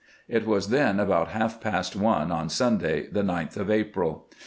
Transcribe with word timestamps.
It 0.27 0.47
was 0.47 0.69
then 0.69 0.99
about 0.99 1.27
half 1.27 1.61
past 1.61 1.95
one 1.95 2.31
on 2.31 2.49
Sunday, 2.49 3.05
the 3.05 3.21
9th 3.21 3.55
of 3.55 3.69
April. 3.69 4.27